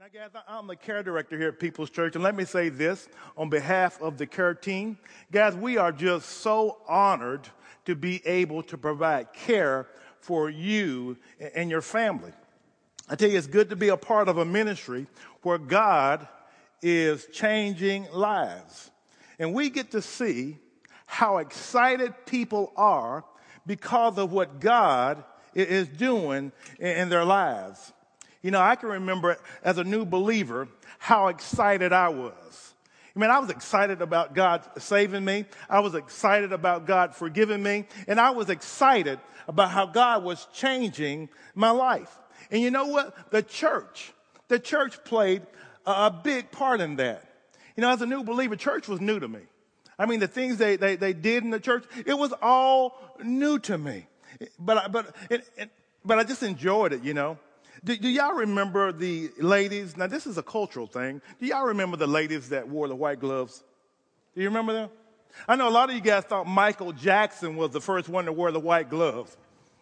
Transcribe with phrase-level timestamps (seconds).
[0.00, 3.06] Now, guys, I'm the care director here at People's Church, and let me say this
[3.36, 4.96] on behalf of the care team.
[5.30, 7.46] Guys, we are just so honored
[7.84, 9.88] to be able to provide care
[10.20, 11.18] for you
[11.54, 12.32] and your family.
[13.10, 15.06] I tell you, it's good to be a part of a ministry
[15.42, 16.26] where God
[16.80, 18.90] is changing lives.
[19.38, 20.56] And we get to see
[21.04, 23.22] how excited people are
[23.66, 25.24] because of what God
[25.54, 27.92] is doing in their lives.
[28.42, 30.68] You know, I can remember as a new believer
[30.98, 32.74] how excited I was.
[33.14, 35.44] I mean, I was excited about God saving me.
[35.68, 37.86] I was excited about God forgiving me.
[38.06, 42.16] And I was excited about how God was changing my life.
[42.50, 43.30] And you know what?
[43.30, 44.12] The church,
[44.48, 45.42] the church played
[45.84, 47.24] a big part in that.
[47.76, 49.40] You know, as a new believer, church was new to me.
[49.98, 53.58] I mean, the things they, they, they did in the church, it was all new
[53.60, 54.06] to me.
[54.58, 55.70] But, but, it, it,
[56.04, 57.38] but I just enjoyed it, you know.
[57.82, 59.96] Do, do, y'all remember the ladies?
[59.96, 61.22] Now, this is a cultural thing.
[61.40, 63.62] Do y'all remember the ladies that wore the white gloves?
[64.34, 64.90] Do you remember them?
[65.48, 68.32] I know a lot of you guys thought Michael Jackson was the first one to
[68.32, 69.36] wear the white gloves.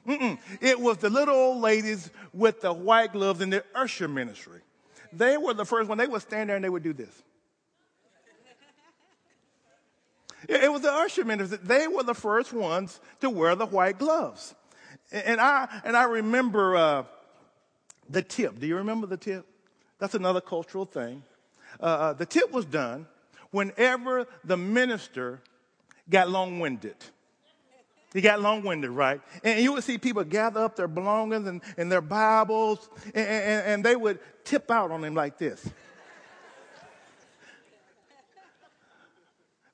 [0.06, 0.38] Mm-mm.
[0.60, 4.60] It was the little old ladies with the white gloves in the usher ministry.
[5.12, 5.98] They were the first one.
[5.98, 7.22] They would stand there and they would do this.
[10.48, 11.58] It was the usher ministry.
[11.62, 14.54] They were the first ones to wear the white gloves.
[15.10, 17.04] And I, and I remember uh,
[18.08, 18.58] the tip.
[18.58, 19.46] Do you remember the tip?
[19.98, 21.22] That's another cultural thing.
[21.80, 23.06] Uh, uh the tip was done
[23.50, 25.40] whenever the minister
[26.08, 26.96] got long winded.
[28.14, 29.20] He got long winded, right?
[29.44, 33.66] And you would see people gather up their belongings and, and their Bibles, and, and,
[33.66, 35.68] and they would tip out on him like this.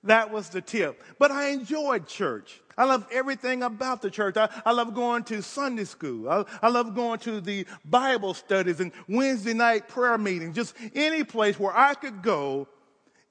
[0.04, 1.02] That was the tip.
[1.18, 2.60] But I enjoyed church.
[2.76, 4.36] I love everything about the church.
[4.36, 6.28] I, I love going to Sunday school.
[6.28, 11.24] I, I, love going to the Bible studies and Wednesday night prayer meetings, just any
[11.24, 12.66] place where I could go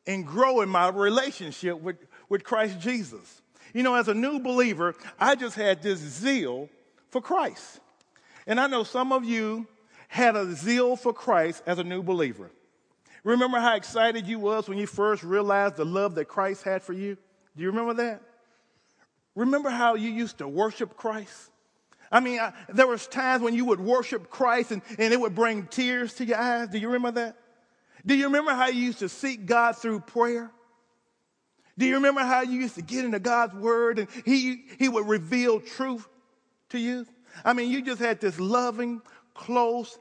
[0.08, 1.98] and grow in my relationship with,
[2.30, 3.42] with Christ Jesus.
[3.74, 6.70] You know, as a new believer, I just had this zeal
[7.10, 7.80] for Christ.
[8.48, 9.68] And I know some of you
[10.08, 12.52] had a zeal for Christ as a new believer.
[13.24, 16.94] Remember how excited you was when you first realized the love that Christ had for
[16.94, 17.18] you?
[17.56, 18.22] Do you remember that?
[19.36, 21.50] Remember how you used to worship Christ?
[22.12, 25.34] I mean, I, there was times when you would worship Christ and, and it would
[25.34, 26.70] bring tears to your eyes.
[26.70, 27.38] Do you remember that?
[28.06, 30.52] Do you remember how you used to seek God through prayer?
[31.78, 35.08] Do you remember how you used to get into God's word and he, he would
[35.08, 36.08] reveal truth
[36.70, 37.08] to you?
[37.44, 39.02] I mean, you just had this loving,
[39.34, 39.98] close,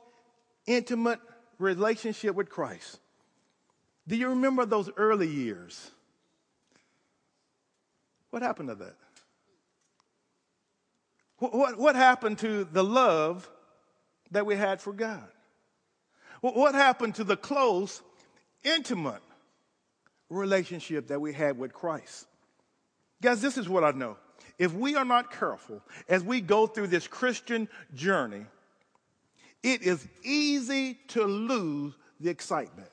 [0.66, 1.20] intimate
[1.58, 2.98] relationship with Christ.
[4.06, 5.90] Do you remember those early years?
[8.30, 8.96] What happened to that?
[11.38, 13.48] What, what happened to the love
[14.30, 15.26] that we had for God?
[16.40, 18.02] What happened to the close,
[18.64, 19.22] intimate
[20.28, 22.26] relationship that we had with Christ?
[23.20, 24.16] Guys, this is what I know.
[24.58, 28.44] If we are not careful as we go through this Christian journey,
[29.62, 32.88] it is easy to lose the excitement.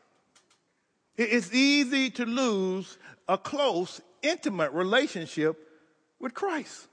[1.19, 2.97] It's easy to lose
[3.27, 5.57] a close, intimate relationship
[6.17, 6.87] with Christ.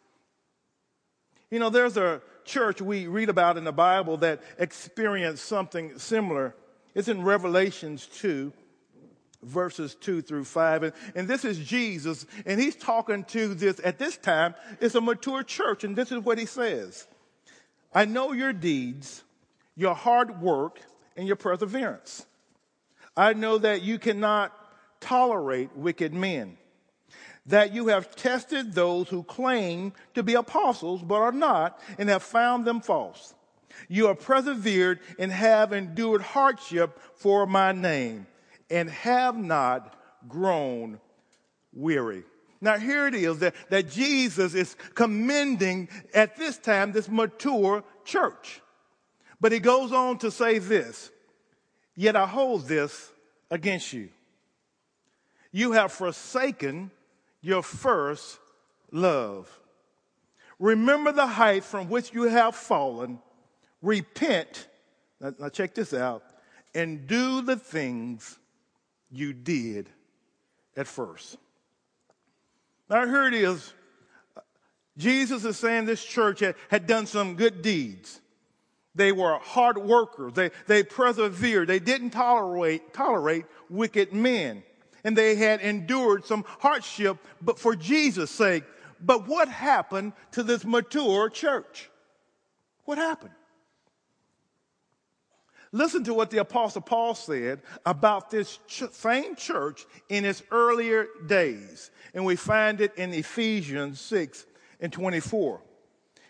[1.49, 6.57] You know, there's a church we read about in the Bible that experienced something similar.
[6.93, 8.53] It's in Revelations 2,
[9.45, 10.83] verses 2 through 5.
[10.83, 15.01] And, and this is Jesus, and he's talking to this, at this time, it's a
[15.01, 17.07] mature church, and this is what he says
[17.95, 19.23] I know your deeds,
[19.77, 20.81] your hard work,
[21.17, 22.27] and your perseverance.
[23.17, 24.53] I know that you cannot
[25.01, 26.59] tolerate wicked men
[27.47, 32.23] that you have tested those who claim to be apostles but are not and have
[32.23, 33.35] found them false.
[33.89, 38.27] You have persevered and have endured hardship for my name
[38.71, 39.95] and have not
[40.29, 40.99] grown
[41.73, 42.25] weary.
[42.61, 48.63] Now, here it is that, that Jesus is commending at this time this mature church.
[49.41, 51.11] But he goes on to say this
[51.97, 53.11] Yet I hold this
[53.51, 54.11] against you.
[55.51, 56.91] You have forsaken
[57.41, 58.39] your first
[58.93, 59.51] love.
[60.59, 63.19] Remember the height from which you have fallen.
[63.81, 64.69] Repent.
[65.21, 66.23] Now, now, check this out.
[66.75, 68.39] And do the things
[69.11, 69.89] you did
[70.77, 71.39] at first.
[72.91, 73.73] Now, here it is.
[74.99, 78.21] Jesus is saying this church had, had done some good deeds.
[78.97, 80.33] They were hard workers.
[80.33, 81.69] They, they persevered.
[81.69, 84.65] They didn't tolerate, tolerate wicked men
[85.07, 88.65] and they had endured some hardship, but for Jesus' sake.
[89.01, 91.89] But what happened to this mature church?
[92.87, 93.31] What happened?
[95.71, 101.07] Listen to what the Apostle Paul said about this ch- same church in its earlier
[101.29, 101.93] days.
[102.13, 104.45] And we find it in Ephesians 6
[104.81, 105.61] and 24.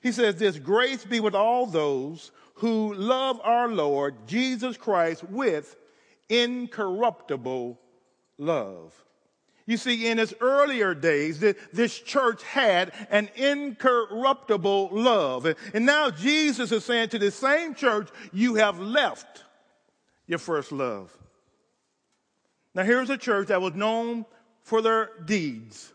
[0.03, 5.77] He says, This grace be with all those who love our Lord Jesus Christ with
[6.29, 7.79] incorruptible
[8.39, 9.05] love.
[9.67, 15.47] You see, in its earlier days, this church had an incorruptible love.
[15.75, 19.45] And now Jesus is saying to the same church, you have left
[20.27, 21.17] your first love.
[22.75, 24.25] Now here's a church that was known
[24.63, 25.93] for their deeds,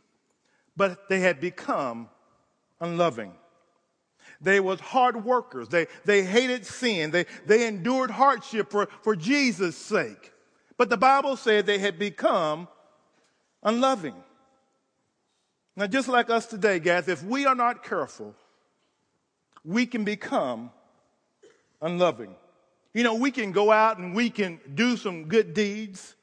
[0.75, 2.09] but they had become
[2.79, 3.33] unloving.
[4.41, 5.67] They was hard workers.
[5.67, 7.11] They, they hated sin.
[7.11, 10.33] They, they endured hardship for, for Jesus' sake.
[10.77, 12.67] But the Bible said they had become
[13.61, 14.15] unloving.
[15.75, 18.35] Now, just like us today, guys, if we are not careful,
[19.63, 20.71] we can become
[21.81, 22.35] unloving.
[22.93, 26.15] You know, we can go out and we can do some good deeds,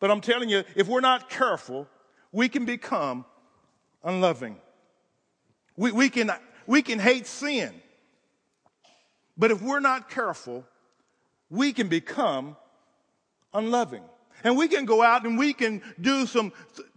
[0.00, 1.86] but I'm telling you, if we're not careful,
[2.30, 3.24] we can become
[4.04, 4.56] unloving.
[5.76, 6.30] We, we, can,
[6.68, 7.72] we can hate sin,
[9.38, 10.66] but if we're not careful,
[11.48, 12.58] we can become
[13.54, 14.02] unloving.
[14.44, 16.52] And we can go out and we can do some,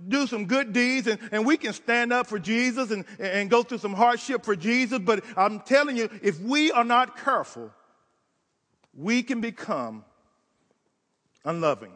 [0.08, 3.64] do some good deeds and, and we can stand up for Jesus and, and go
[3.64, 5.00] through some hardship for Jesus.
[5.00, 7.72] But I'm telling you, if we are not careful,
[8.94, 10.04] we can become
[11.46, 11.94] unloving.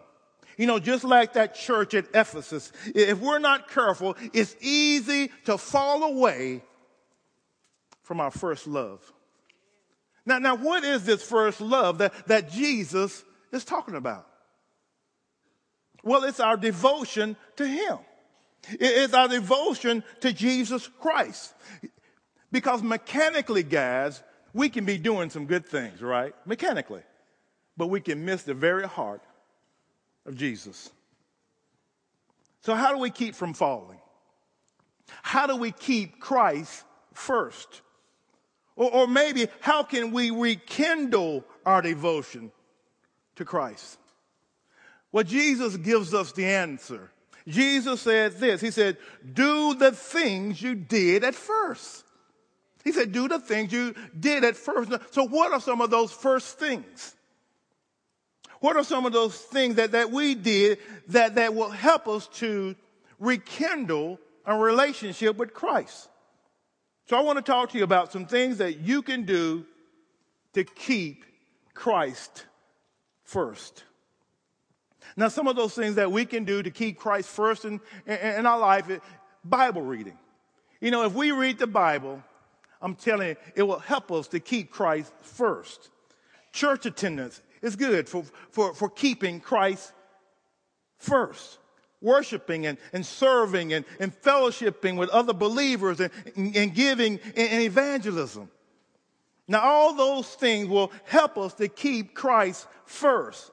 [0.57, 5.57] You know, just like that church at Ephesus, if we're not careful, it's easy to
[5.57, 6.63] fall away
[8.05, 9.01] from our first love.
[10.25, 14.27] Now, now what is this first love that, that Jesus is talking about?
[16.03, 17.97] Well, it's our devotion to Him.
[18.69, 21.53] It's our devotion to Jesus Christ.
[22.51, 24.21] Because mechanically, guys,
[24.53, 26.33] we can be doing some good things, right?
[26.45, 27.01] Mechanically.
[27.75, 29.23] But we can miss the very heart
[30.27, 30.91] of Jesus.
[32.61, 33.99] So, how do we keep from falling?
[35.21, 37.81] How do we keep Christ first?
[38.75, 42.51] Or, or maybe, how can we rekindle our devotion
[43.35, 43.97] to Christ?
[45.11, 47.11] Well, Jesus gives us the answer.
[47.47, 48.97] Jesus said this He said,
[49.33, 52.03] Do the things you did at first.
[52.83, 54.91] He said, Do the things you did at first.
[55.11, 57.15] So, what are some of those first things?
[58.59, 60.79] What are some of those things that, that we did
[61.09, 62.75] that, that will help us to
[63.19, 66.09] rekindle a relationship with Christ?
[67.07, 69.65] So, I want to talk to you about some things that you can do
[70.53, 71.23] to keep
[71.73, 72.45] Christ
[73.23, 73.83] first.
[75.15, 78.17] Now, some of those things that we can do to keep Christ first in, in,
[78.17, 78.89] in our life,
[79.43, 80.17] Bible reading.
[80.81, 82.23] You know, if we read the Bible,
[82.81, 85.89] I'm telling you, it will help us to keep Christ first.
[86.51, 89.93] Church attendance is good for, for, for keeping Christ
[90.97, 91.59] first.
[92.05, 97.63] Worshiping and, and serving and, and fellowshipping with other believers and, and giving and, and
[97.63, 98.49] evangelism.
[99.47, 103.51] Now, all those things will help us to keep Christ first.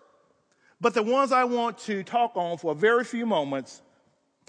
[0.81, 3.81] But the ones I want to talk on for a very few moments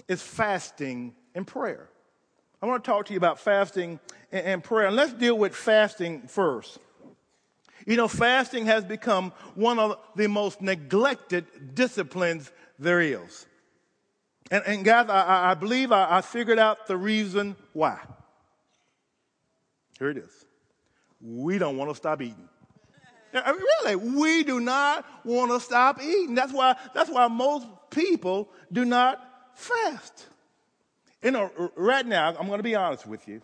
[0.08, 1.88] is fasting and prayer.
[2.60, 4.00] I want to talk to you about fasting
[4.32, 4.88] and, prayer.
[4.88, 6.78] And let's deal with fasting first.
[7.86, 13.46] You know, fasting has become one of the most neglected disciplines there is.
[14.54, 17.98] And, and guys, I, I believe I, I figured out the reason why.
[19.98, 20.46] Here it is.
[21.20, 22.48] We don't want to stop eating.
[23.34, 26.36] I mean, really, we do not want to stop eating.
[26.36, 29.18] That's why, that's why most people do not
[29.56, 30.26] fast.
[31.20, 33.42] You know, right now, I'm going to be honest with you.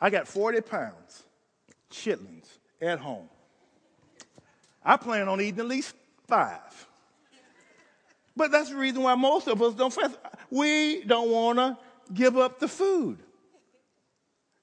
[0.00, 1.22] I got 40 pounds
[1.92, 2.48] chitlins
[2.80, 3.28] at home.
[4.84, 5.94] I plan on eating at least
[6.26, 6.88] five.
[8.36, 10.16] But that's the reason why most of us don't fast.
[10.50, 11.78] We don't want to
[12.12, 13.18] give up the food.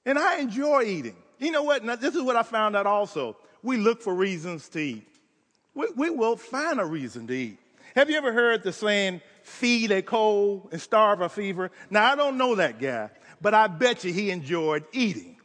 [0.04, 1.16] And I enjoy eating.
[1.38, 1.84] You know what?
[1.84, 3.36] Now, this is what I found out also.
[3.62, 5.08] We look for reasons to eat.
[5.74, 7.58] We, we will find a reason to eat.
[7.94, 11.70] Have you ever heard the saying, feed a cold and starve a fever?
[11.90, 13.10] Now, I don't know that guy,
[13.40, 15.36] but I bet you he enjoyed eating.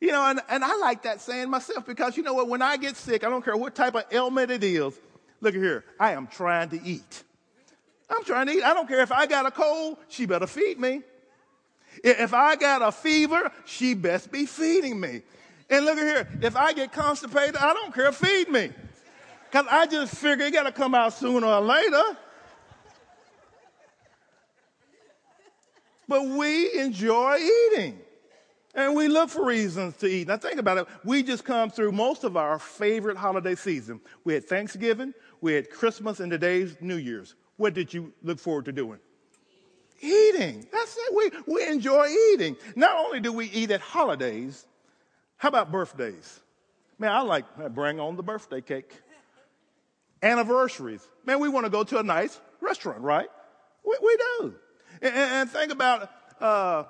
[0.00, 2.48] You know, and, and I like that saying myself because you know what?
[2.48, 4.94] When I get sick, I don't care what type of ailment it is.
[5.44, 5.84] Look at here.
[6.00, 7.22] I am trying to eat.
[8.08, 8.62] I'm trying to eat.
[8.64, 11.02] I don't care if I got a cold, she better feed me.
[12.02, 15.20] If I got a fever, she best be feeding me.
[15.68, 18.70] And look at here, if I get constipated, I don't care, feed me.
[19.50, 22.16] Because I just figure it got to come out sooner or later.
[26.08, 27.98] But we enjoy eating.
[28.74, 30.26] And we look for reasons to eat.
[30.26, 30.86] Now think about it.
[31.04, 34.00] We just come through most of our favorite holiday season.
[34.24, 37.34] We had Thanksgiving, we had Christmas, and today's New Year's.
[37.56, 38.98] What did you look forward to doing?
[40.00, 40.66] Eating.
[40.72, 41.14] That's it.
[41.14, 42.56] We, we enjoy eating.
[42.76, 44.66] Not only do we eat at holidays,
[45.36, 46.40] how about birthdays?
[46.98, 48.92] Man, I like bring on the birthday cake.
[50.22, 51.06] Anniversaries.
[51.26, 53.28] Man, we want to go to a nice restaurant, right?
[53.84, 54.54] We, we do.
[55.02, 56.10] And, and, think about
[56.40, 56.84] uh,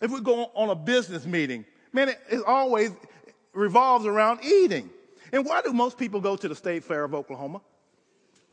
[0.00, 2.92] if we go on a business meeting, man, it, it always
[3.52, 4.90] revolves around eating.
[5.32, 7.60] And why do most people go to the State Fair of Oklahoma?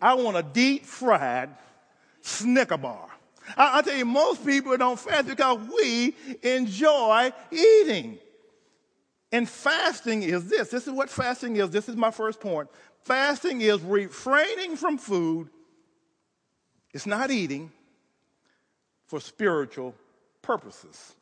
[0.04, 1.50] I want a deep fried
[2.22, 3.08] Snicker bar.
[3.56, 8.20] I, I tell you, most people don't fast because we enjoy eating.
[9.32, 10.70] And fasting is this.
[10.70, 11.70] This is what fasting is.
[11.70, 12.70] This is my first point.
[13.04, 15.50] Fasting is refraining from food.
[16.94, 17.72] It's not eating
[19.08, 19.96] for spiritual
[20.42, 21.14] purposes.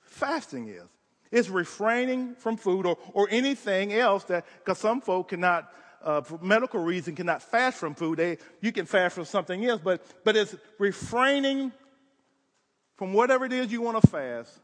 [0.00, 0.84] Fasting is.
[1.32, 5.72] It's refraining from food or, or anything else that, because some folk cannot,
[6.06, 8.18] uh, for medical reason, cannot fast from food.
[8.18, 11.72] They, you can fast from something else, but, but it's refraining
[12.96, 14.60] from whatever it is you want to fast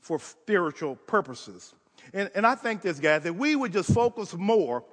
[0.00, 1.74] for spiritual purposes.
[2.14, 4.84] And, and I think this, guys, that we would just focus more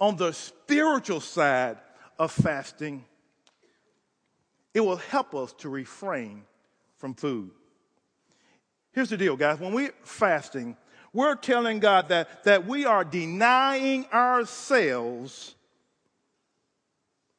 [0.00, 1.76] on the spiritual side
[2.18, 3.04] of fasting,
[4.72, 6.44] it will help us to refrain
[6.96, 7.50] from food.
[8.92, 9.60] Here's the deal, guys.
[9.60, 10.78] When we're fasting,
[11.12, 15.54] we're telling God that, that we are denying ourselves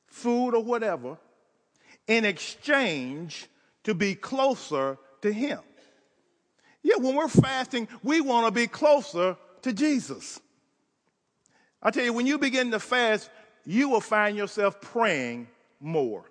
[0.07, 1.17] food or whatever
[2.07, 3.47] in exchange
[3.83, 5.59] to be closer to Him.
[6.83, 10.39] Yeah, when we're fasting, we want to be closer to Jesus.
[11.81, 13.29] I tell you, when you begin to fast,
[13.65, 15.47] you will find yourself praying
[15.79, 16.23] more.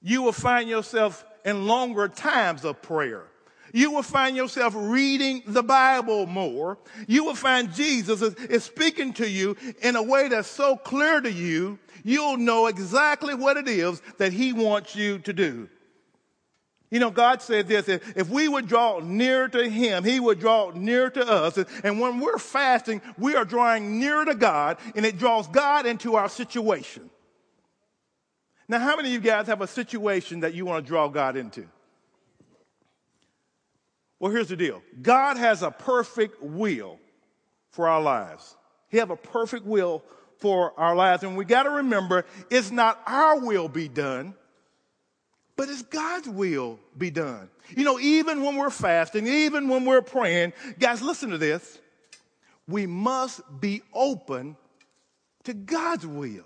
[0.00, 3.24] You will find yourself in longer times of prayer.
[3.72, 6.78] You will find yourself reading the Bible more.
[7.06, 11.20] You will find Jesus is, is, speaking to you in a way that's so clear
[11.20, 15.68] to you, you'll know exactly what it is that He wants you to do.
[16.90, 20.70] You know, God said this if we would draw near to Him, He would draw
[20.70, 21.58] near to us.
[21.84, 26.16] And when we're fasting, we are drawing near to God, and it draws God into
[26.16, 27.10] our situation.
[28.68, 31.36] Now, how many of you guys have a situation that you want to draw God
[31.36, 31.66] into?
[34.20, 36.98] Well, here's the deal God has a perfect will
[37.70, 38.56] for our lives,
[38.88, 40.02] He has a perfect will
[40.38, 41.24] for our lives.
[41.24, 44.34] And we got to remember it's not our will be done
[45.58, 47.50] but it's God's will be done.
[47.76, 51.80] You know, even when we're fasting, even when we're praying, guys, listen to this.
[52.68, 54.56] We must be open
[55.42, 56.44] to God's will.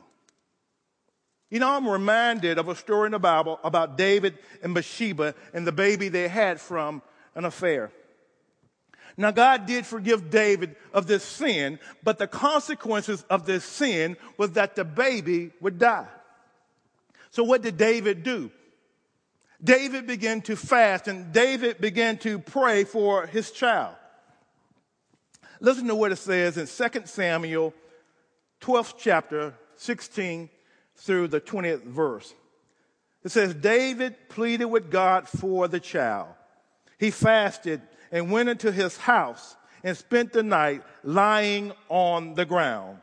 [1.50, 5.66] You know, I'm reminded of a story in the Bible about David and Bathsheba and
[5.66, 7.02] the baby they had from
[7.34, 7.90] an affair.
[9.16, 14.52] Now, God did forgive David of this sin, but the consequences of this sin was
[14.52, 16.08] that the baby would die.
[17.30, 18.50] So, what did David do?
[19.62, 23.94] David began to fast and David began to pray for his child.
[25.60, 27.72] Listen to what it says in 2 Samuel
[28.60, 30.50] 12th chapter 16
[30.96, 32.34] through the 20th verse.
[33.22, 36.28] It says, David pleaded with God for the child.
[37.02, 37.82] He fasted
[38.12, 42.98] and went into his house and spent the night lying on the ground.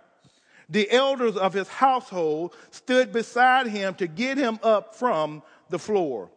[0.70, 6.30] The elders of his household stood beside him to get him up from the floor.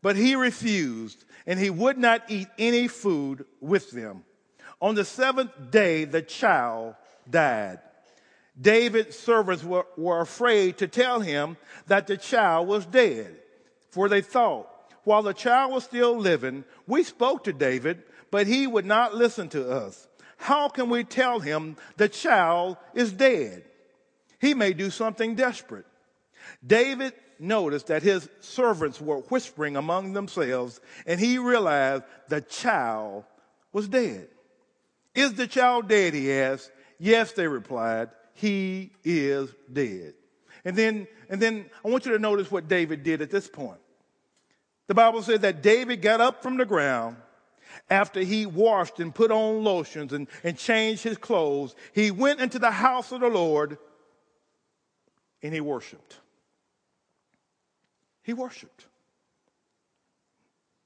[0.00, 4.24] But he refused, and he would not eat any food with them.
[4.80, 6.94] On the seventh day, the child
[7.28, 7.80] died.
[8.58, 13.36] David's servants were, were afraid to tell him that the child was dead,
[13.90, 14.71] for they thought,
[15.04, 19.48] while the child was still living, we spoke to David, but he would not listen
[19.50, 20.08] to us.
[20.36, 23.64] How can we tell him the child is dead?
[24.40, 25.86] He may do something desperate.
[26.66, 33.24] David noticed that his servants were whispering among themselves, and he realized the child
[33.72, 34.28] was dead.
[35.14, 36.14] Is the child dead?
[36.14, 36.70] He asked.
[36.98, 38.10] Yes, they replied.
[38.34, 40.14] He is dead.
[40.64, 43.80] And then, and then I want you to notice what David did at this point.
[44.88, 47.16] The Bible says that David got up from the ground
[47.88, 51.74] after he washed and put on lotions and, and changed his clothes.
[51.94, 53.78] He went into the house of the Lord
[55.42, 56.18] and he worshiped.
[58.22, 58.86] He worshiped.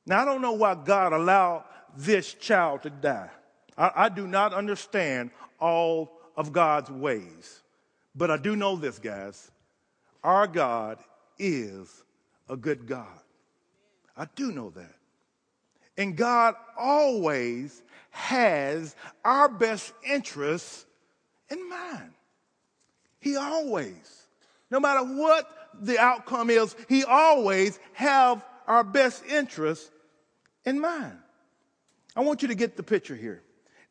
[0.07, 1.65] Now, I don't know why God allowed
[1.97, 3.31] this child to die.
[3.77, 7.63] I, I, do not understand all of God's ways.
[8.15, 9.51] But I do know this, guys.
[10.23, 10.99] Our God
[11.39, 12.05] is
[12.49, 13.07] a good God.
[14.17, 14.95] I do know that.
[15.99, 18.95] And God always has
[19.25, 20.87] our best interests
[21.51, 22.13] in mind.
[23.21, 24.27] He always,
[24.71, 25.49] no matter what
[25.81, 29.91] the outcome is, he always have our best interests
[30.65, 31.19] in mind.
[32.15, 33.43] I want you to get the picture here.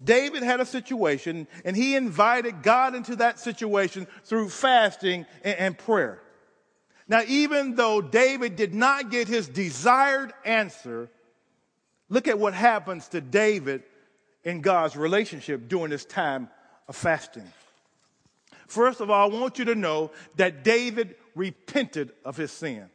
[0.04, 6.22] David had a situation and he invited God into that situation through fasting and, prayer.
[7.08, 11.10] Now, even though David did not get his desired answer,
[12.10, 13.84] look at what happens to David
[14.44, 16.50] in God's relationship during this time
[16.88, 17.52] of fasting.
[18.68, 22.90] First of all, I want you to know that David repented of his sin.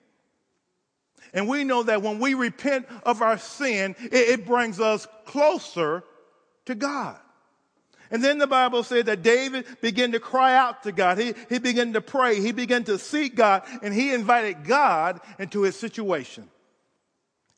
[1.32, 6.02] And we know that when we repent of our sin, it, brings us closer
[6.64, 7.18] to God.
[8.10, 11.18] And then the Bible said that David began to cry out to God.
[11.18, 12.40] He, he began to pray.
[12.40, 16.48] He began to seek God and he invited God into his situation.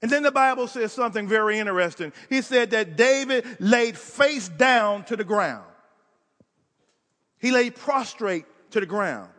[0.02, 2.12] And then the Bible says something very interesting.
[2.28, 5.64] He said that David laid face down to the ground.
[7.38, 9.30] He lay prostrate to the ground.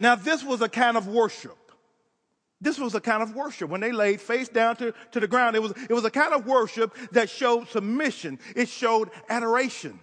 [0.00, 1.56] Now, this was a kind of worship.
[2.60, 3.70] This was a kind of worship.
[3.70, 6.34] When they laid face down to, to the ground, it was, it was a kind
[6.34, 9.98] of worship that showed submission, it showed adoration.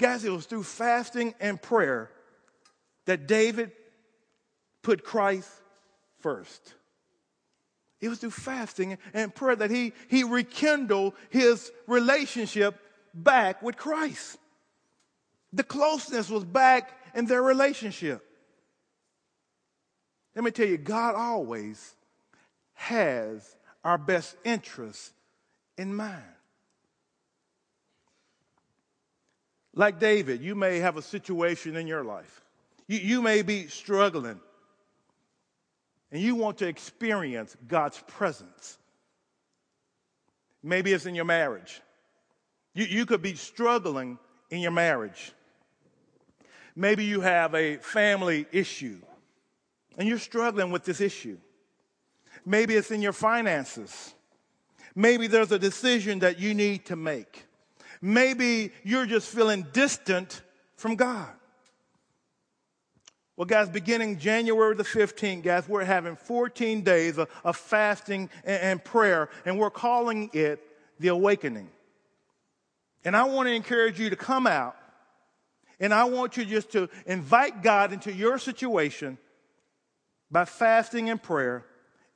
[0.00, 2.10] Guys, it was through fasting and prayer
[3.04, 3.70] that David
[4.82, 5.50] put Christ
[6.20, 6.74] first.
[8.00, 12.80] It was through fasting and prayer that he, he rekindled his relationship
[13.12, 14.38] back with Christ.
[15.52, 18.24] The closeness was back in their relationship.
[20.34, 21.94] Let me tell you, God always
[22.72, 23.54] has
[23.84, 25.12] our best interests
[25.76, 26.22] in mind.
[29.74, 32.42] Like David, you may have a situation in your life.
[32.88, 34.40] You, you may be struggling
[36.10, 38.78] and you want to experience God's presence.
[40.62, 41.80] Maybe it's in your marriage.
[42.74, 44.18] You, you could be struggling
[44.50, 45.32] in your marriage.
[46.74, 49.00] Maybe you have a family issue
[49.96, 51.38] and you're struggling with this issue.
[52.44, 54.14] Maybe it's in your finances.
[54.94, 57.44] Maybe there's a decision that you need to make.
[58.02, 60.42] Maybe you're just feeling distant
[60.76, 61.28] from God.
[63.36, 68.62] Well, guys, beginning January the 15th, guys, we're having 14 days of, of fasting and,
[68.62, 70.62] and prayer, and we're calling it
[70.98, 71.70] the awakening.
[73.04, 74.76] And I want to encourage you to come out
[75.80, 79.16] and I want you just to invite God into your situation
[80.30, 81.64] by fasting and prayer.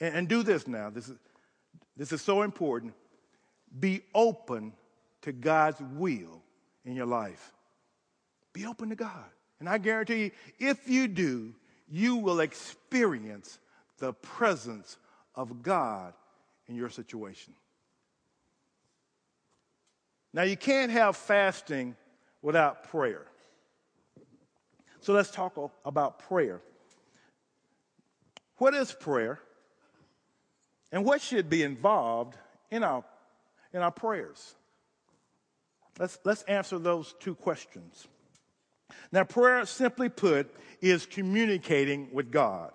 [0.01, 0.91] And, and do this now.
[0.91, 1.17] This is,
[1.97, 2.93] this is so important.
[3.81, 4.75] Be open
[5.25, 6.43] to God's will
[6.85, 7.53] in your life.
[8.53, 9.25] Be open to God.
[9.59, 11.55] And I guarantee you, if you do,
[11.91, 13.59] you will experience
[13.99, 14.99] the presence
[15.35, 16.13] of God
[16.69, 17.55] in your situation.
[20.33, 21.97] Now, you can't have fasting
[22.43, 23.27] without prayer.
[25.01, 26.61] So let's talk about prayer.
[28.59, 29.39] What is prayer?
[30.93, 32.37] And what should be involved
[32.71, 33.05] in our,
[33.73, 34.55] in our prayers?
[35.99, 38.09] Let's, let's answer those two questions.
[39.13, 42.73] Now, prayer, simply put, is communicating with God.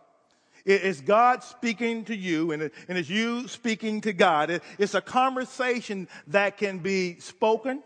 [0.66, 4.62] It's God speaking to you, and it's you speaking to God.
[4.78, 7.82] It's a conversation that can be spoken,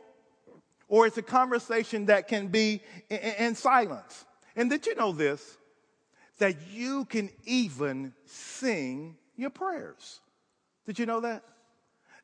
[0.88, 4.26] or it's a conversation that can be in silence.
[4.56, 5.58] And did you know this?
[6.40, 10.20] That you can even sing your prayers.
[10.86, 11.44] Did you know that?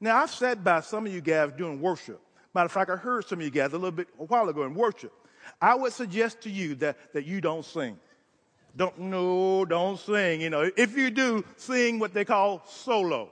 [0.02, 2.20] Now, I've sat by some of you guys doing worship.
[2.54, 4.64] Matter of fact, I heard some of you guys a little bit a while ago
[4.64, 5.14] in worship.
[5.62, 7.98] I would suggest to you that, that you don't sing.
[8.76, 10.42] Don't, no, don't sing.
[10.42, 13.30] You know, if you do, sing what they call solo.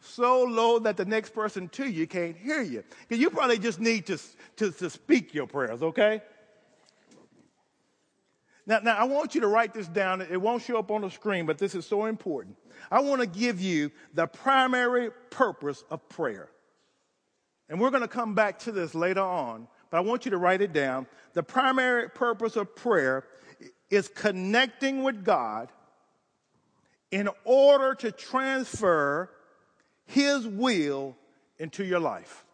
[0.00, 2.84] So low that the next person to you can't hear you.
[3.00, 4.18] Because you probably just need to,
[4.56, 6.20] to, to speak your prayers, okay?
[8.66, 10.22] Now, now, I want you to write this down.
[10.22, 12.56] It won't show up on the screen, but this is so important.
[12.90, 16.48] I want to give you the primary purpose of prayer.
[17.68, 20.38] And we're going to come back to this later on, but I want you to
[20.38, 21.06] write it down.
[21.32, 23.24] The primary purpose of prayer
[23.90, 25.70] is connecting with God
[27.10, 29.30] in order to transfer
[30.06, 31.16] His will
[31.58, 32.44] into your life.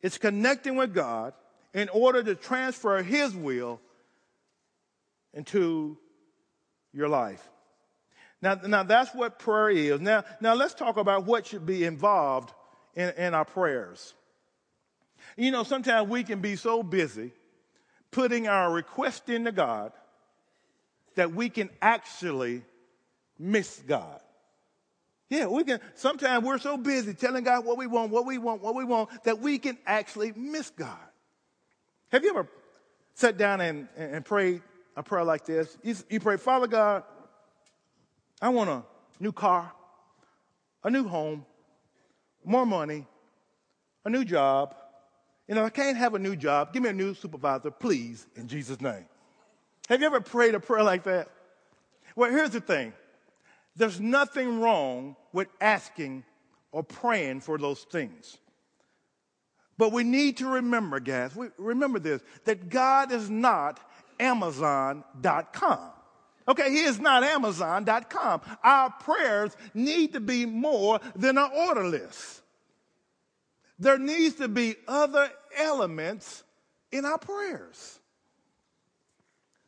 [0.00, 1.34] It's connecting with God
[1.72, 3.80] in order to transfer His will
[5.32, 5.98] into
[6.92, 7.42] your life.
[8.40, 10.00] Now, now that's what prayer is.
[10.00, 12.52] Now, now let's talk about what should be involved
[12.94, 14.14] in, in our prayers.
[15.36, 17.32] You know, sometimes we can be so busy
[18.10, 19.92] putting our request into God
[21.16, 22.62] that we can actually
[23.38, 24.20] miss God.
[25.28, 25.80] Yeah, we can.
[25.94, 29.24] Sometimes we're so busy telling God what we want, what we want, what we want,
[29.24, 30.98] that we can actually miss God.
[32.12, 32.48] Have you ever
[33.14, 34.62] sat down and, and prayed
[34.96, 35.76] a prayer like this?
[35.82, 37.02] You, you pray, Father God,
[38.40, 38.84] I want a
[39.18, 39.72] new car,
[40.84, 41.46] a new home,
[42.44, 43.06] more money,
[44.04, 44.74] a new job.
[45.48, 48.48] And if I can't have a new job, give me a new supervisor, please, in
[48.48, 49.04] Jesus' name.
[49.88, 51.28] Have you ever prayed a prayer like that?
[52.16, 52.92] Well, here's the thing
[53.76, 56.24] there's nothing wrong with asking
[56.72, 58.38] or praying for those things.
[59.76, 63.80] But we need to remember, guys, we, remember this that God is not
[64.20, 65.90] Amazon.com.
[66.46, 68.40] Okay, He is not Amazon.com.
[68.62, 72.42] Our prayers need to be more than an order list.
[73.78, 76.44] There needs to be other elements
[76.92, 77.98] in our prayers.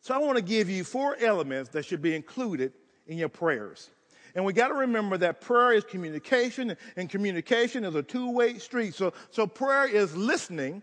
[0.00, 2.72] So I want to give you four elements that should be included
[3.06, 3.90] in your prayers.
[4.36, 8.58] And we got to remember that prayer is communication, and communication is a two way
[8.58, 8.94] street.
[8.94, 10.82] So, so prayer is listening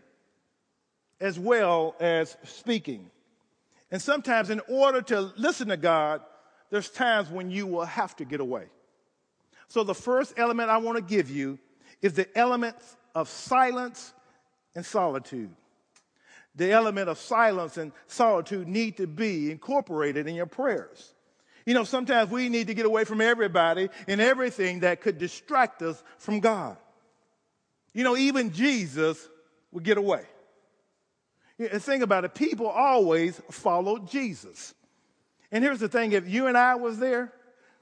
[1.22, 3.12] as well as speaking.
[3.94, 6.22] And sometimes, in order to listen to God,
[6.72, 8.66] there's times when you will have to get away.
[9.68, 11.60] So, the first element I want to give you
[12.02, 12.76] is the element
[13.14, 14.12] of silence
[14.74, 15.52] and solitude.
[16.56, 21.14] The element of silence and solitude need to be incorporated in your prayers.
[21.64, 25.84] You know, sometimes we need to get away from everybody and everything that could distract
[25.84, 26.78] us from God.
[27.94, 29.30] You know, even Jesus
[29.72, 30.26] would get away.
[31.60, 34.74] Think about it, people always followed Jesus.
[35.52, 37.32] And here's the thing if you and I was there,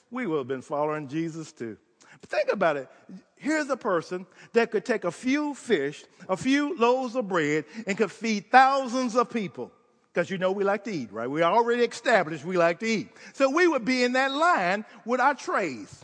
[0.10, 1.78] we would have been following Jesus too.
[2.20, 2.90] But think about it.
[3.38, 7.98] Here's a person that could take a few fish, a few loaves of bread, and
[7.98, 9.72] could feed thousands of people.
[10.14, 11.30] Because you know we like to eat, right?
[11.30, 13.10] We already established we like to eat.
[13.34, 16.04] So we would be in that line with our trays.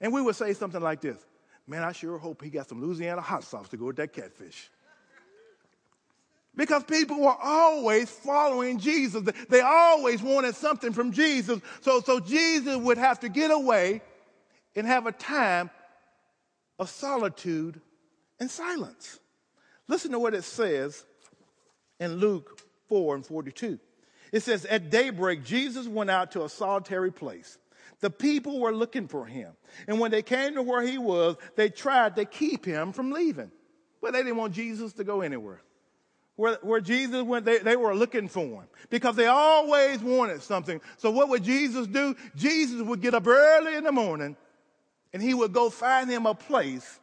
[0.00, 1.18] And we would say something like this
[1.66, 4.70] Man, I sure hope he got some Louisiana hot sauce to go with that catfish.
[6.56, 9.22] Because people were always following Jesus.
[9.48, 11.60] They always wanted something from Jesus.
[11.82, 14.00] So, so Jesus would have to get away
[14.74, 15.70] and have a time
[16.78, 17.80] of solitude
[18.40, 19.18] and silence.
[19.88, 21.04] Listen to what it says
[22.00, 23.78] in Luke 4 and 42.
[24.32, 27.58] It says, At daybreak, Jesus went out to a solitary place.
[28.00, 29.52] The people were looking for him.
[29.86, 33.50] And when they came to where he was, they tried to keep him from leaving.
[34.02, 35.62] But they didn't want Jesus to go anywhere.
[36.36, 40.80] Where, where Jesus went, they, they were looking for him because they always wanted something.
[40.98, 42.14] So what would Jesus do?
[42.36, 44.36] Jesus would get up early in the morning
[45.14, 47.00] and he would go find him a place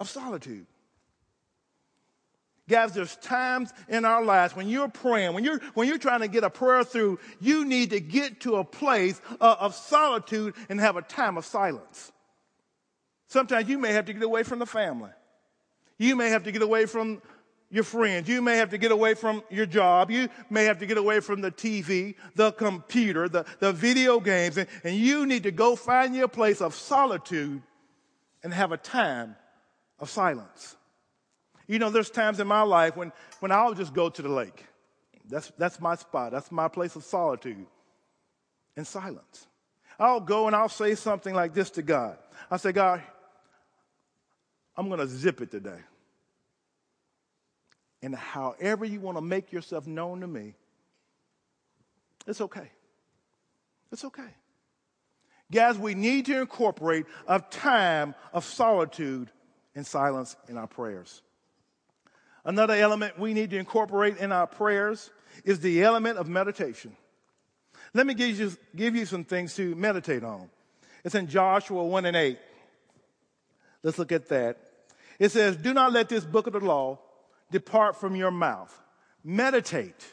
[0.00, 0.66] of solitude.
[2.68, 6.28] Guys, there's times in our lives when you're praying, when you're, when you're trying to
[6.28, 10.78] get a prayer through, you need to get to a place of, of solitude and
[10.78, 12.12] have a time of silence.
[13.28, 15.10] Sometimes you may have to get away from the family.
[15.98, 17.22] You may have to get away from
[17.70, 18.28] your friends.
[18.28, 20.10] You may have to get away from your job.
[20.10, 24.56] You may have to get away from the TV, the computer, the, the video games,
[24.56, 27.62] and, and you need to go find your place of solitude
[28.42, 29.36] and have a time
[29.98, 30.76] of silence.
[31.66, 34.64] You know, there's times in my life when, when I'll just go to the lake.
[35.28, 36.32] That's, that's my spot.
[36.32, 37.66] That's my place of solitude
[38.76, 39.46] and silence.
[39.98, 42.16] I'll go and I'll say something like this to God.
[42.50, 43.02] I say, God,
[44.76, 45.80] I'm going to zip it today.
[48.02, 50.54] And however you want to make yourself known to me,
[52.26, 52.70] it's okay.
[53.90, 54.28] It's okay.
[55.50, 59.30] Guys, we need to incorporate a time of solitude
[59.74, 61.22] and silence in our prayers.
[62.44, 65.10] Another element we need to incorporate in our prayers
[65.44, 66.96] is the element of meditation.
[67.94, 70.50] Let me give you, give you some things to meditate on.
[71.04, 72.38] It's in Joshua 1 and 8.
[73.82, 74.58] Let's look at that.
[75.18, 76.98] It says, Do not let this book of the law
[77.50, 78.74] depart from your mouth.
[79.24, 80.06] Meditate.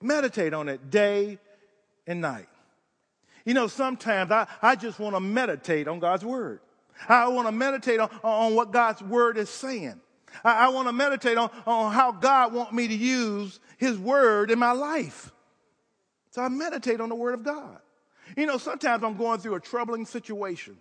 [0.00, 1.38] Meditate on it day
[2.06, 2.48] and night.
[3.44, 6.60] You know, sometimes I, I just want to meditate on God's word.
[7.08, 10.00] I want to meditate on, on what God's word is saying.
[10.42, 14.50] I, I want to meditate on, on how God wants me to use His Word
[14.50, 15.32] in my life.
[16.30, 17.78] So I meditate on the Word of God.
[18.36, 20.76] You know, sometimes I'm going through a troubling situation.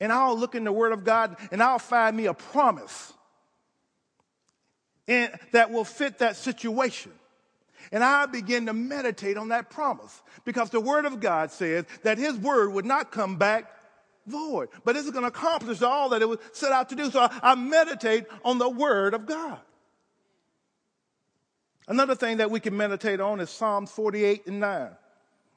[0.00, 3.12] And I'll look in the Word of God and I'll find me a promise
[5.06, 7.12] in, that will fit that situation.
[7.92, 12.18] And I begin to meditate on that promise because the Word of God says that
[12.18, 13.72] His Word would not come back
[14.26, 17.10] void, but it's going to accomplish all that it was set out to do.
[17.10, 19.58] So I, I meditate on the Word of God.
[21.88, 24.90] Another thing that we can meditate on is Psalm 48 and 9.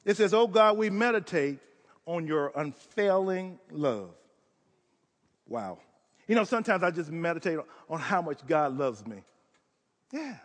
[0.05, 1.59] It says, Oh God, we meditate
[2.05, 4.09] on your unfailing love.
[5.47, 5.79] Wow.
[6.27, 9.17] You know, sometimes I just meditate on how much God loves me.
[10.13, 10.37] Yeah.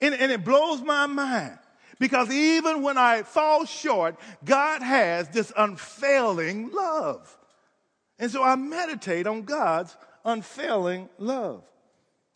[0.00, 1.56] And, and it blows my mind
[1.98, 7.38] because even when I fall short, God has this unfailing love.
[8.18, 11.62] And so I meditate on God's unfailing love.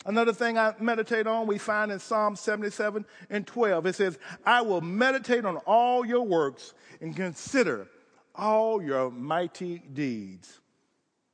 [0.06, 3.86] Another thing I meditate on, we find in Psalm 77 and 12.
[3.86, 7.86] It says, I will meditate on all your works and consider
[8.34, 10.60] all your mighty deeds.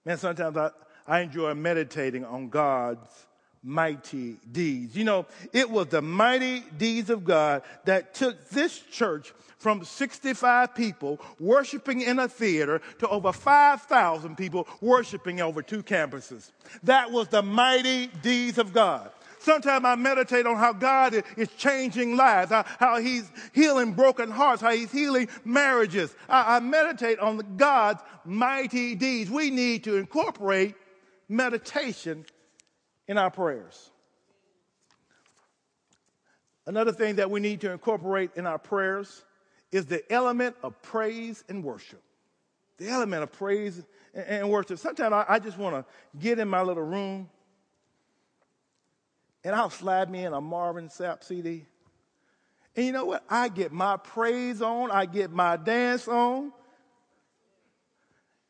[0.05, 0.71] Man, sometimes I,
[1.07, 3.09] I enjoy meditating on God's
[3.67, 4.97] mighty deeds.
[4.97, 10.75] You know, it was the mighty deeds of God that took this church from 65
[10.75, 16.53] people worshiping in a theater to over 5,000 people worshiping over two campuses.
[16.85, 19.11] That was the mighty deeds of God.
[19.41, 24.73] Sometimes I meditate on how God is changing lives, how, He's healing broken hearts, how
[24.73, 26.15] He's healing marriages.
[26.29, 29.31] I meditate on God's mighty deeds.
[29.31, 30.75] We need to incorporate
[31.29, 32.25] meditation
[33.09, 33.91] in our prayers.
[36.67, 39.25] Another thing that we need to incorporate in our prayers
[39.71, 42.03] is the element of praise and worship.
[42.79, 43.83] The element of praise
[44.15, 44.79] and worship.
[44.79, 45.85] Sometimes I just want to
[46.19, 47.31] get in my little room
[49.45, 51.67] and I'll slide me in a Marvin Sapp CD.
[52.75, 53.25] And you know what?
[53.31, 56.53] I get my praise on, I get my dance on.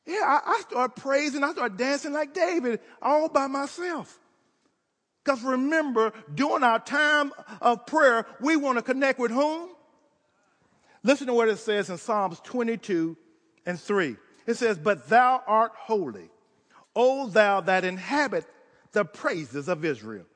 [0.06, 4.18] Yeah, I, I start praising, I start dancing like David all by myself.
[5.26, 9.70] Because remember, during our time of prayer, we want to connect with whom?
[11.02, 13.16] Listen to what it says in Psalms 22
[13.66, 14.16] and 3.
[14.46, 16.30] It says, But thou art holy,
[16.94, 18.46] O thou that inhabit
[18.92, 20.26] the praises of Israel.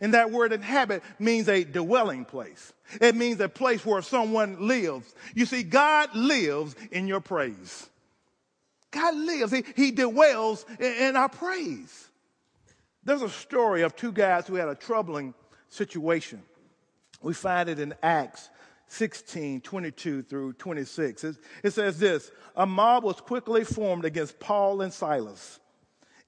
[0.00, 2.72] And that word inhabit means a dwelling place.
[3.00, 5.12] It means a place where someone lives.
[5.34, 7.90] You see, God lives in your praise.
[8.92, 9.50] God lives.
[9.50, 12.07] He, he dwells in, in our praise.
[13.08, 15.32] There's a story of two guys who had a troubling
[15.70, 16.42] situation.
[17.22, 18.50] We find it in Acts
[18.88, 21.24] 16, 22 through 26.
[21.24, 25.58] It, says this A mob was quickly formed against Paul and Silas,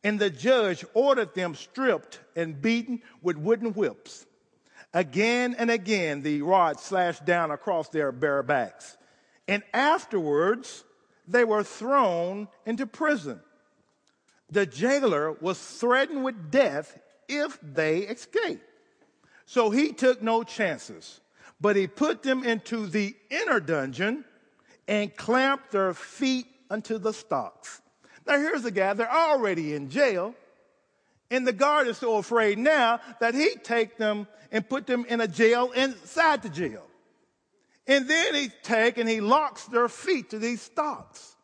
[0.02, 4.24] and the judge ordered them stripped and beaten with wooden whips.
[4.94, 8.96] Again and again, the rod slashed down across their bare backs.
[9.46, 10.84] And afterwards,
[11.28, 13.38] they were thrown into prison
[14.50, 18.64] the jailer was threatened with death if they escaped.
[19.46, 21.20] So he took no chances,
[21.60, 24.24] but he put them into the inner dungeon
[24.86, 27.80] and clamped their feet unto the stocks.
[28.26, 30.34] Now here's a guy, they're already in jail,
[31.30, 35.20] and the guard is so afraid now that he take them and put them in
[35.20, 36.86] a jail inside the jail.
[37.86, 41.36] And then he take and he locks their feet to these stocks.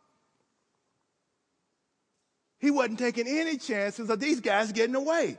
[2.58, 5.38] He wasn't taking any chances of these guys getting away.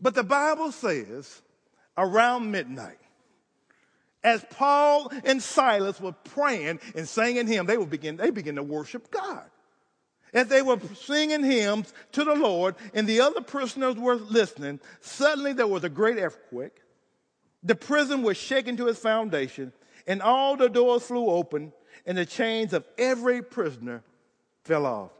[0.00, 1.42] But the Bible says
[1.96, 2.98] around midnight,
[4.22, 9.10] as Paul and Silas were praying and singing hymns, they begin, they began to worship
[9.10, 9.44] God.
[10.32, 15.52] As they were singing hymns to the Lord and the other prisoners were listening, suddenly
[15.52, 16.80] there was a great earthquake.
[17.62, 19.72] The prison was shaken to its foundation
[20.06, 21.72] and all the doors flew open
[22.04, 24.02] and the chains of every prisoner
[24.64, 25.13] fell off.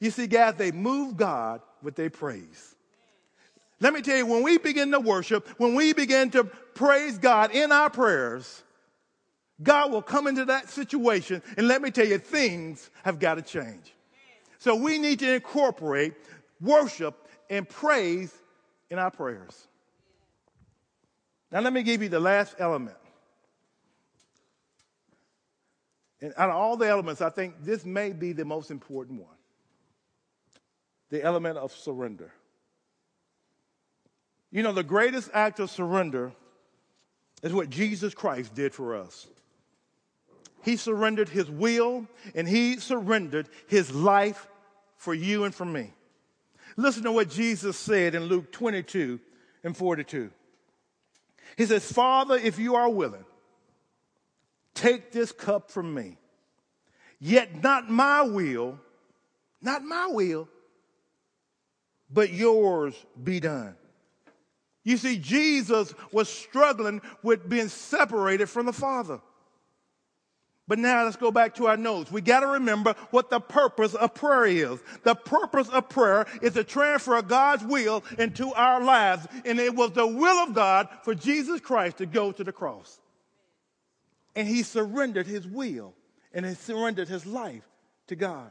[0.00, 2.74] You see, guys, they move God with their praise.
[3.80, 7.50] Let me tell you, when we begin to worship, when we begin to praise God
[7.50, 8.62] in our prayers,
[9.62, 13.42] God will come into that situation, and let me tell you, things have got to
[13.42, 13.94] change.
[14.58, 16.14] So we need to incorporate
[16.60, 18.32] worship and praise
[18.90, 19.66] in our prayers.
[21.50, 22.96] Now, let me give you the last element.
[26.20, 29.35] And out of all the elements, I think this may be the most important one
[31.10, 32.32] the element of surrender.
[34.50, 36.32] You know, the greatest act of surrender
[37.42, 39.26] is what Jesus Christ did for us.
[40.64, 44.48] He surrendered his will and he surrendered his life
[44.96, 45.92] for you and for me.
[46.76, 49.20] Listen to what Jesus said in Luke 22
[49.62, 50.30] and 42.
[51.56, 53.24] He says, Father, if you are willing,
[54.74, 56.18] take this cup from me.
[57.18, 58.78] Yet not my will,
[59.62, 60.48] not my will,
[62.10, 63.74] but yours be done.
[64.84, 69.20] You see, Jesus was struggling with being separated from the Father.
[70.68, 72.10] But now let's go back to our notes.
[72.10, 74.80] We got to remember what the purpose of prayer is.
[75.04, 79.26] The purpose of prayer is to transfer God's will into our lives.
[79.44, 83.00] And it was the will of God for Jesus Christ to go to the cross.
[84.34, 85.94] And he surrendered his will
[86.32, 87.64] and he surrendered his life
[88.08, 88.50] to God.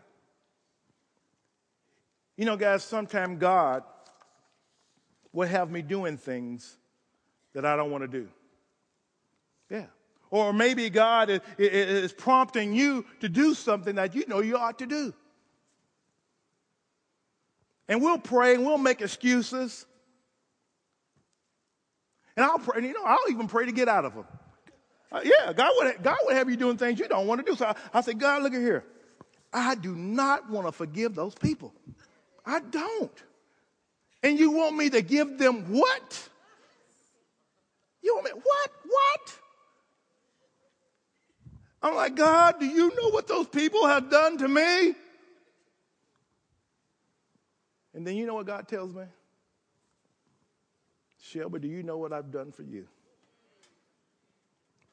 [2.37, 3.83] You know, guys, sometimes God
[5.31, 6.77] will have me doing things
[7.53, 8.27] that I don't want to do.
[9.69, 9.85] Yeah.
[10.29, 14.79] Or maybe God is, is, prompting you to do something that you know you ought
[14.79, 15.13] to do.
[17.87, 19.85] And we'll pray and we'll make excuses.
[22.35, 24.25] And I'll pray, and you know, I'll even pray to get out of them.
[25.11, 27.55] Uh, yeah, God would, God would have you doing things you don't want to do.
[27.55, 28.83] So I, I say, God, look at here.
[29.53, 31.73] I do not want to forgive those people.
[32.45, 33.23] I don't.
[34.23, 36.29] And you want me to give them what?
[38.01, 38.71] You want me, what?
[38.85, 39.39] What?
[41.81, 44.95] I'm like, God, do you know what those people have done to me?
[47.93, 49.03] And then you know what God tells me?
[51.21, 52.87] Shelby, do you know what I've done for you?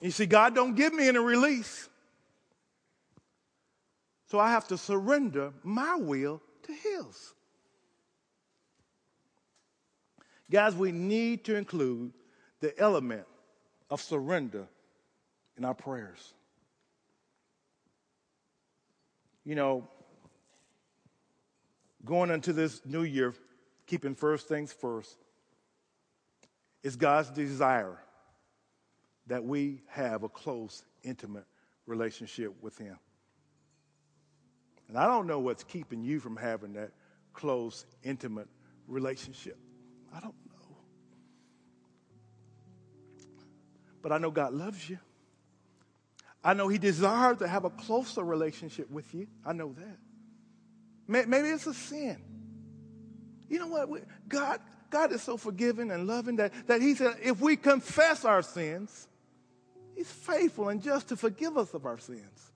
[0.00, 1.88] You see, God don't give me any release.
[4.28, 7.34] So I have to surrender my will to His.
[10.52, 12.12] Guys, we need to include
[12.60, 13.24] the element
[13.88, 14.68] of surrender
[15.56, 16.34] in our prayers.
[19.46, 19.88] You know,
[22.04, 23.32] going into this new year,
[23.86, 25.16] keeping first things first,
[26.82, 27.98] is God's desire
[29.28, 31.46] that we have a close, intimate
[31.86, 32.98] relationship with Him.
[34.88, 36.90] And I don't know what's keeping you from having that
[37.32, 38.48] close, intimate
[38.86, 39.56] relationship.
[40.14, 40.34] I don't
[44.02, 44.98] But I know God loves you.
[46.44, 49.28] I know He desires to have a closer relationship with you.
[49.46, 49.96] I know that.
[51.28, 52.18] Maybe it's a sin.
[53.48, 53.88] You know what?
[54.28, 54.60] God,
[54.90, 59.08] God is so forgiving and loving that, that He said, if we confess our sins,
[59.94, 62.52] He's faithful and just to forgive us of our sins.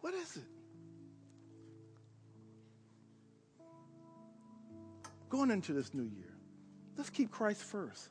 [0.00, 0.42] What is it?
[5.28, 6.32] Going into this new year,
[6.96, 8.08] let's keep Christ first.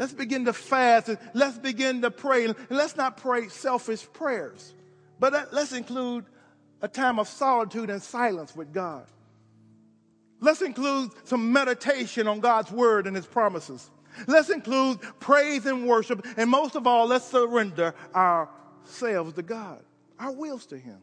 [0.00, 1.10] Let's begin to fast.
[1.10, 2.46] And let's begin to pray.
[2.46, 4.74] And let's not pray selfish prayers,
[5.20, 6.24] but let's include
[6.80, 9.04] a time of solitude and silence with God.
[10.40, 13.90] Let's include some meditation on God's word and his promises.
[14.26, 16.26] Let's include praise and worship.
[16.38, 19.82] And most of all, let's surrender ourselves to God,
[20.18, 21.02] our wills to him.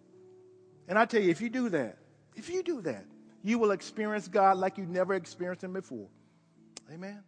[0.88, 2.00] And I tell you, if you do that,
[2.36, 3.06] if you do that,
[3.44, 6.08] you will experience God like you never experienced him before.
[6.92, 7.22] Amen.